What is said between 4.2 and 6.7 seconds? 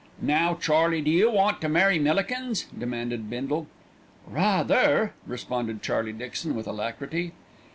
"Ra_ther_," responded Charlie Dixon with